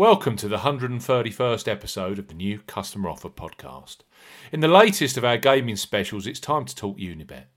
[0.00, 3.98] Welcome to the 131st episode of the new Customer Offer podcast.
[4.50, 7.48] In the latest of our gaming specials, it's time to talk Unibet.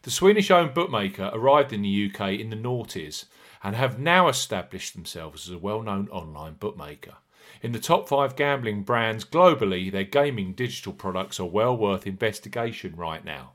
[0.00, 3.26] The Swedish owned bookmaker arrived in the UK in the noughties
[3.62, 7.16] and have now established themselves as a well known online bookmaker.
[7.60, 12.96] In the top five gambling brands globally, their gaming digital products are well worth investigation
[12.96, 13.52] right now.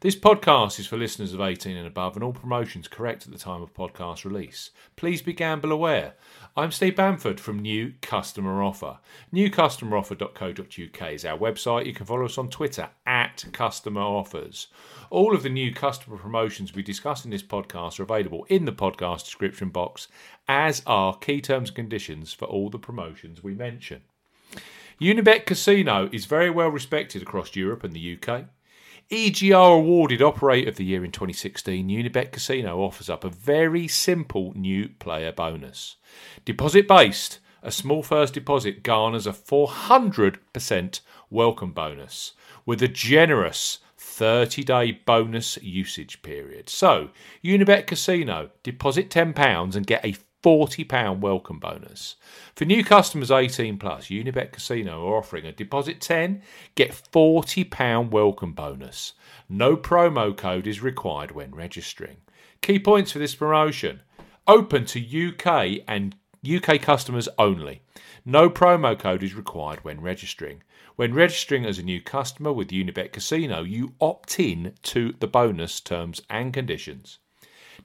[0.00, 3.38] This podcast is for listeners of 18 and above, and all promotions correct at the
[3.38, 4.70] time of podcast release.
[4.96, 6.14] Please be gamble aware.
[6.56, 8.98] I'm Steve Bamford from New Customer Offer.
[9.34, 11.84] NewCustomeroffer.co.uk is our website.
[11.84, 14.68] You can follow us on Twitter at Customer Offers.
[15.10, 18.72] All of the new customer promotions we discuss in this podcast are available in the
[18.72, 20.08] podcast description box,
[20.48, 24.00] as are key terms and conditions for all the promotions we mention.
[25.00, 28.44] Unibet Casino is very well respected across Europe and the UK.
[29.10, 34.52] EGR awarded Operator of the Year in 2016, Unibet Casino offers up a very simple
[34.54, 35.96] new player bonus.
[36.44, 44.62] Deposit based, a small first deposit garners a 400% welcome bonus with a generous 30
[44.62, 46.68] day bonus usage period.
[46.68, 47.10] So,
[47.42, 52.16] Unibet Casino, deposit £10 and get a £40 welcome bonus.
[52.54, 56.42] For new customers 18 plus, Unibet Casino are offering a deposit 10,
[56.74, 59.12] get £40 welcome bonus.
[59.48, 62.18] No promo code is required when registering.
[62.62, 64.00] Key points for this promotion
[64.46, 67.82] open to UK and UK customers only.
[68.24, 70.62] No promo code is required when registering.
[70.96, 75.80] When registering as a new customer with Unibet Casino, you opt in to the bonus
[75.80, 77.18] terms and conditions.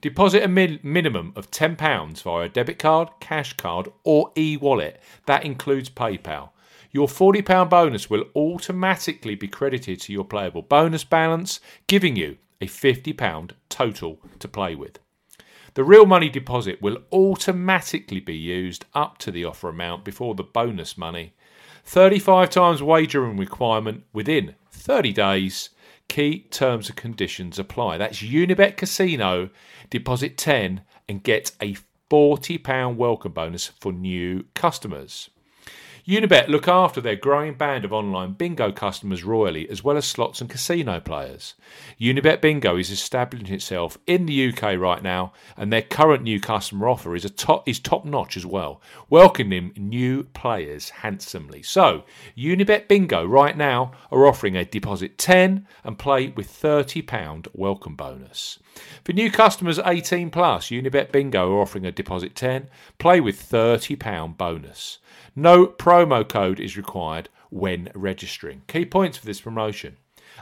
[0.00, 5.00] Deposit a min- minimum of £10 via a debit card, cash card, or e wallet.
[5.26, 6.50] That includes PayPal.
[6.92, 12.66] Your £40 bonus will automatically be credited to your playable bonus balance, giving you a
[12.66, 14.98] £50 total to play with.
[15.74, 20.42] The real money deposit will automatically be used up to the offer amount before the
[20.42, 21.34] bonus money.
[21.84, 25.70] 35 times wagering requirement within 30 days
[26.08, 27.98] Key terms and conditions apply.
[27.98, 29.50] That's Unibet Casino.
[29.90, 31.76] Deposit 10 and get a
[32.10, 35.30] £40 welcome bonus for new customers.
[36.06, 40.40] Unibet look after their growing band of online bingo customers royally, as well as slots
[40.40, 41.54] and casino players.
[42.00, 46.88] Unibet Bingo is establishing itself in the UK right now, and their current new customer
[46.88, 48.80] offer is a top is top notch as well,
[49.10, 51.60] welcoming new players handsomely.
[51.60, 52.04] So,
[52.38, 57.96] Unibet Bingo right now are offering a deposit 10 and play with 30 pound welcome
[57.96, 58.60] bonus.
[59.04, 62.68] For new customers 18 plus, Unibet Bingo are offering a deposit 10,
[62.98, 64.98] play with 30 pound bonus.
[65.38, 65.66] No
[65.96, 68.60] promo code is required when registering.
[68.68, 69.96] Key points for this promotion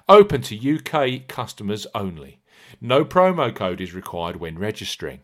[0.08, 2.40] open to UK customers only.
[2.80, 5.20] No promo code is required when registering.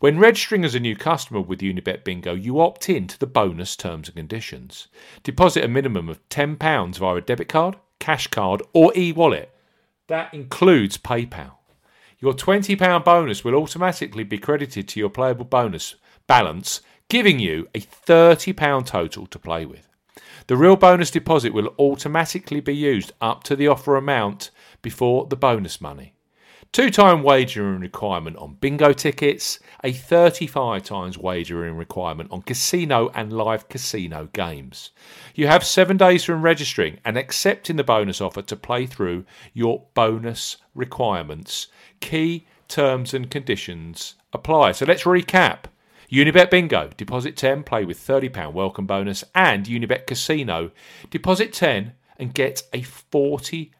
[0.00, 3.76] When registering as a new customer with Unibet Bingo, you opt in to the bonus
[3.76, 4.88] terms and conditions.
[5.22, 9.54] Deposit a minimum of £10 via a debit card, cash card, or e wallet.
[10.08, 11.52] That includes PayPal.
[12.18, 15.94] Your £20 bonus will automatically be credited to your playable bonus
[16.26, 19.88] balance giving you a £30 total to play with.
[20.46, 24.50] The real bonus deposit will automatically be used up to the offer amount
[24.80, 26.14] before the bonus money.
[26.72, 33.32] Two time wagering requirement on bingo tickets, a 35 times wagering requirement on casino and
[33.32, 34.90] live casino games.
[35.34, 39.82] You have seven days from registering and accepting the bonus offer to play through your
[39.94, 41.66] bonus requirements.
[41.98, 44.70] Key terms and conditions apply.
[44.72, 45.64] So let's recap.
[46.10, 50.72] Unibet Bingo, deposit 10, play with £30 welcome bonus, and Unibet Casino,
[51.08, 53.70] deposit 10 and get a £40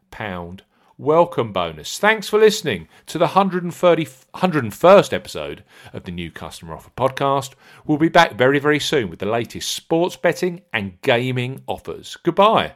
[0.97, 1.99] welcome bonus.
[1.99, 7.55] Thanks for listening to the 130, 101st episode of the new Customer Offer podcast.
[7.85, 12.17] We'll be back very, very soon with the latest sports betting and gaming offers.
[12.23, 12.75] Goodbye.